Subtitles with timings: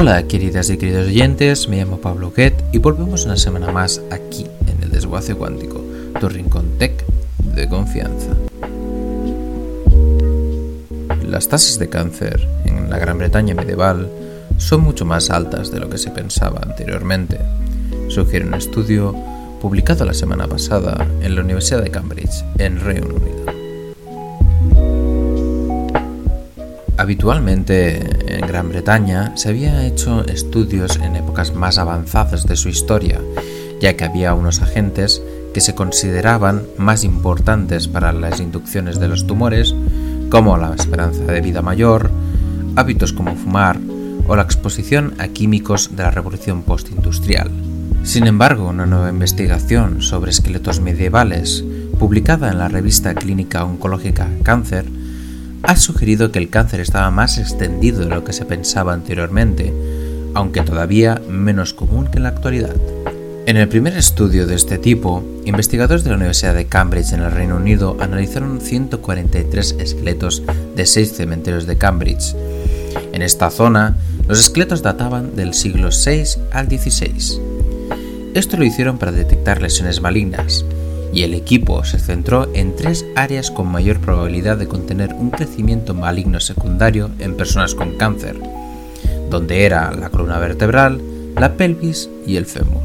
[0.00, 4.46] Hola queridas y queridos oyentes, me llamo Pablo Guet y volvemos una semana más aquí
[4.68, 5.84] en el Desguace Cuántico,
[6.20, 7.04] tu rincón tech
[7.56, 8.28] de confianza.
[11.26, 14.08] Las tasas de cáncer en la Gran Bretaña medieval
[14.56, 17.40] son mucho más altas de lo que se pensaba anteriormente,
[18.06, 19.16] sugiere un estudio
[19.60, 23.47] publicado la semana pasada en la Universidad de Cambridge, en Reino Unido.
[26.98, 33.20] Habitualmente en Gran Bretaña se había hecho estudios en épocas más avanzadas de su historia,
[33.80, 35.22] ya que había unos agentes
[35.54, 39.76] que se consideraban más importantes para las inducciones de los tumores,
[40.28, 42.10] como la esperanza de vida mayor,
[42.74, 43.78] hábitos como fumar
[44.26, 47.48] o la exposición a químicos de la revolución postindustrial.
[48.02, 51.64] Sin embargo, una nueva investigación sobre esqueletos medievales,
[52.00, 54.97] publicada en la revista clínica oncológica Cáncer,
[55.62, 59.72] ha sugerido que el cáncer estaba más extendido de lo que se pensaba anteriormente,
[60.34, 62.74] aunque todavía menos común que en la actualidad.
[63.46, 67.32] En el primer estudio de este tipo, investigadores de la Universidad de Cambridge en el
[67.32, 70.42] Reino Unido analizaron 143 esqueletos
[70.76, 72.34] de seis cementerios de Cambridge.
[73.12, 77.40] En esta zona, los esqueletos databan del siglo VI al XVI.
[78.34, 80.66] Esto lo hicieron para detectar lesiones malignas,
[81.12, 85.94] y el equipo se centró en tres áreas con mayor probabilidad de contener un crecimiento
[85.94, 88.36] maligno secundario en personas con cáncer,
[89.30, 91.00] donde era la columna vertebral,
[91.36, 92.82] la pelvis y el fémur.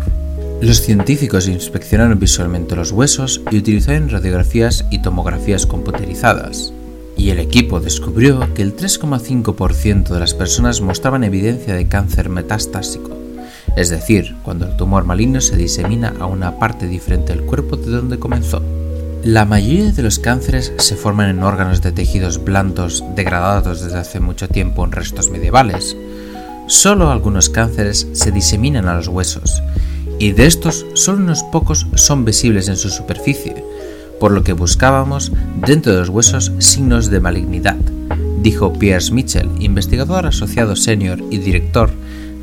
[0.62, 6.74] Los científicos inspeccionaron visualmente los huesos y utilizaron radiografías y tomografías computerizadas,
[7.18, 13.23] y el equipo descubrió que el 3,5% de las personas mostraban evidencia de cáncer metastásico,
[13.76, 17.92] es decir, cuando el tumor maligno se disemina a una parte diferente del cuerpo de
[17.92, 18.62] donde comenzó.
[19.24, 24.20] La mayoría de los cánceres se forman en órganos de tejidos blandos degradados desde hace
[24.20, 25.96] mucho tiempo en restos medievales.
[26.68, 29.64] Solo algunos cánceres se diseminan a los huesos,
[30.20, 33.64] y de estos solo unos pocos son visibles en su superficie,
[34.20, 35.32] por lo que buscábamos
[35.66, 37.78] dentro de los huesos signos de malignidad,
[38.42, 41.90] dijo Pierce Mitchell, investigador asociado senior y director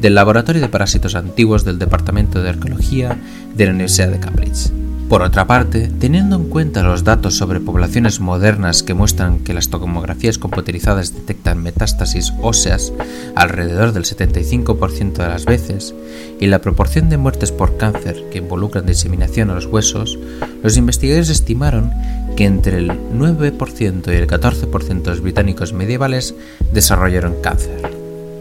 [0.00, 3.18] del Laboratorio de Parásitos Antiguos del Departamento de Arqueología
[3.54, 4.70] de la Universidad de Cambridge.
[5.10, 9.68] Por otra parte, teniendo en cuenta los datos sobre poblaciones modernas que muestran que las
[9.68, 12.92] tomografías computerizadas detectan metástasis óseas
[13.34, 15.96] alrededor del 75% de las veces
[16.38, 20.16] y la proporción de muertes por cáncer que involucran diseminación a los huesos,
[20.62, 21.90] los investigadores estimaron
[22.36, 26.36] que entre el 9% y el 14% de los británicos medievales
[26.72, 27.89] desarrollaron cáncer.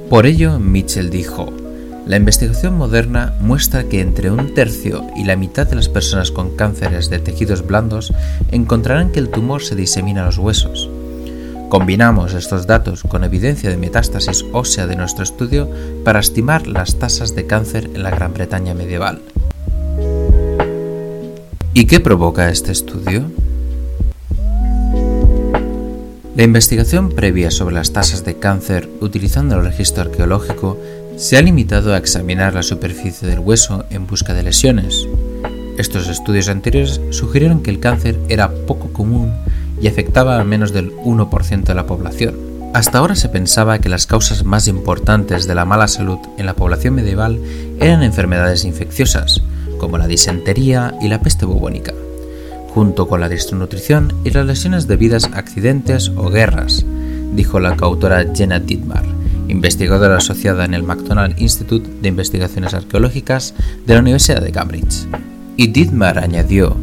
[0.10, 1.54] Por ello, Mitchell dijo,
[2.08, 6.56] la investigación moderna muestra que entre un tercio y la mitad de las personas con
[6.56, 8.12] cánceres de tejidos blandos
[8.52, 10.90] encontrarán que el tumor se disemina a los huesos.
[11.70, 15.70] Combinamos estos datos con evidencia de metástasis ósea de nuestro estudio
[16.04, 19.22] para estimar las tasas de cáncer en la Gran Bretaña medieval.
[21.76, 23.30] ¿Y qué provoca este estudio?
[26.40, 30.80] La investigación previa sobre las tasas de cáncer utilizando el registro arqueológico
[31.18, 35.06] se ha limitado a examinar la superficie del hueso en busca de lesiones.
[35.78, 39.34] Estos estudios anteriores sugirieron que el cáncer era poco común
[39.82, 42.38] y afectaba a menos del 1% de la población.
[42.74, 46.54] Hasta ahora se pensaba que las causas más importantes de la mala salud en la
[46.54, 47.38] población medieval
[47.82, 49.42] eran enfermedades infecciosas,
[49.78, 51.94] como la disentería y la peste bubónica
[52.80, 56.86] junto con la desnutrición y las lesiones debidas a accidentes o guerras,
[57.36, 59.04] dijo la coautora Jenna Dietmar,
[59.50, 63.54] investigadora asociada en el McDonald Institute de Investigaciones Arqueológicas
[63.86, 65.10] de la Universidad de Cambridge.
[65.58, 66.78] Y Dietmar añadió,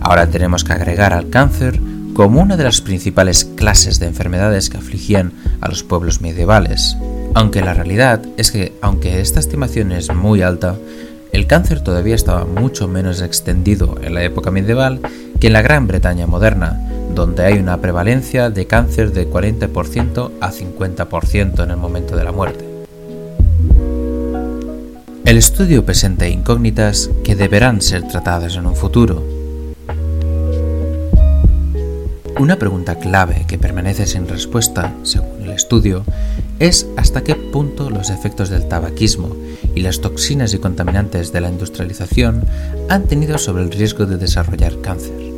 [0.00, 1.78] ahora tenemos que agregar al cáncer
[2.14, 6.96] como una de las principales clases de enfermedades que afligían a los pueblos medievales,
[7.34, 10.74] aunque la realidad es que, aunque esta estimación es muy alta,
[11.32, 15.00] el cáncer todavía estaba mucho menos extendido en la época medieval
[15.40, 16.80] que en la Gran Bretaña moderna,
[17.14, 22.32] donde hay una prevalencia de cáncer de 40% a 50% en el momento de la
[22.32, 22.64] muerte.
[25.24, 29.22] El estudio presenta incógnitas que deberán ser tratadas en un futuro.
[32.38, 36.04] Una pregunta clave que permanece sin respuesta, según el estudio,
[36.58, 39.36] es hasta qué punto los efectos del tabaquismo
[39.74, 42.44] y las toxinas y contaminantes de la industrialización
[42.88, 45.28] han tenido sobre el riesgo de desarrollar cáncer.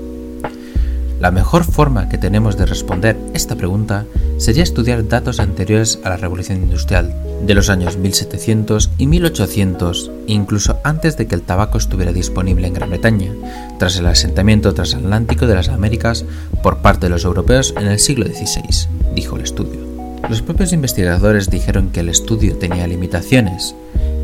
[1.20, 4.06] La mejor forma que tenemos de responder esta pregunta
[4.38, 10.78] sería estudiar datos anteriores a la revolución industrial, de los años 1700 y 1800, incluso
[10.82, 13.34] antes de que el tabaco estuviera disponible en Gran Bretaña,
[13.78, 16.24] tras el asentamiento transatlántico de las Américas
[16.62, 19.89] por parte de los europeos en el siglo XVI, dijo el estudio.
[20.28, 23.74] Los propios investigadores dijeron que el estudio tenía limitaciones.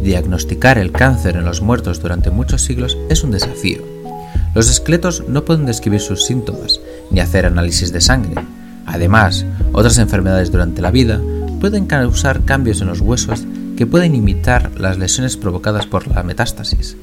[0.02, 3.82] Diagnosticar el cáncer en los muertos durante muchos siglos es un desafío.
[4.54, 8.42] Los esqueletos no pueden describir sus síntomas ni hacer análisis de sangre.
[8.86, 11.20] Además, otras enfermedades durante la vida
[11.60, 13.44] pueden causar cambios en los huesos
[13.76, 16.96] que pueden imitar las lesiones provocadas por la metástasis.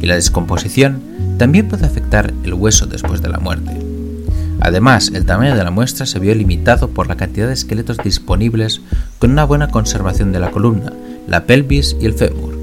[0.00, 1.00] Y la descomposición
[1.38, 3.85] también puede afectar el hueso después de la muerte.
[4.60, 8.80] Además, el tamaño de la muestra se vio limitado por la cantidad de esqueletos disponibles
[9.18, 10.92] con una buena conservación de la columna,
[11.28, 12.56] la pelvis y el fémur,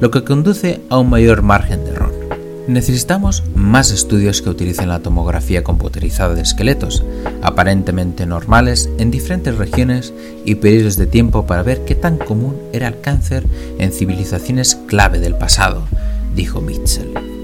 [0.00, 2.26] lo que conduce a un mayor margen de error.
[2.66, 7.04] Necesitamos más estudios que utilicen la tomografía computerizada de esqueletos,
[7.40, 10.12] aparentemente normales en diferentes regiones
[10.44, 13.44] y periodos de tiempo para ver qué tan común era el cáncer
[13.78, 15.86] en civilizaciones clave del pasado,
[16.34, 17.35] dijo Mitchell.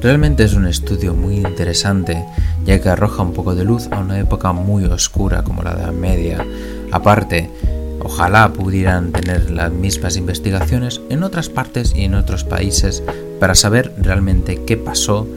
[0.00, 2.24] Realmente es un estudio muy interesante,
[2.64, 5.92] ya que arroja un poco de luz a una época muy oscura como la Edad
[5.92, 6.44] Media.
[6.90, 7.50] Aparte,
[8.02, 13.02] Ojalá pudieran tener las mismas investigaciones en otras partes y en otros países
[13.38, 15.28] para saber realmente qué pasó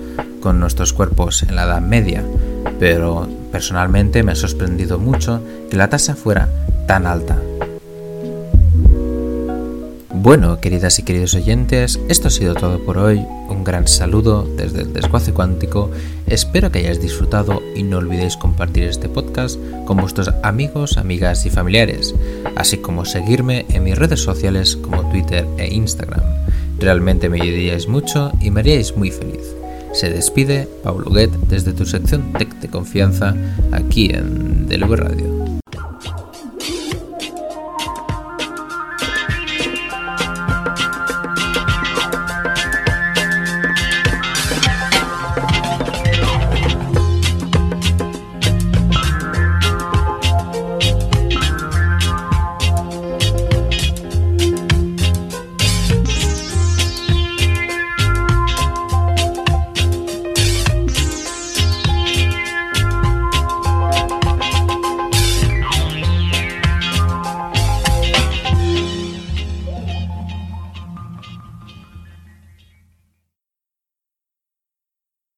[0.42, 2.24] con nuestros cuerpos en la Edad Media,
[2.80, 6.48] pero personalmente me ha sorprendido mucho que la tasa fuera
[6.88, 7.38] tan alta.
[10.24, 13.20] Bueno, queridas y queridos oyentes, esto ha sido todo por hoy.
[13.50, 15.92] Un gran saludo desde el desguace cuántico.
[16.28, 21.50] Espero que hayáis disfrutado y no olvidéis compartir este podcast con vuestros amigos, amigas y
[21.50, 22.16] familiares,
[22.56, 26.24] así como seguirme en mis redes sociales como Twitter e Instagram.
[26.80, 29.54] Realmente me ayudaríais mucho y me haríais muy feliz.
[29.92, 33.36] Se despide Paulo Guet desde tu sección Tech de Confianza
[33.74, 35.43] aquí en DLV Radio.